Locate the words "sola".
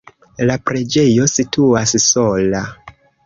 2.09-2.63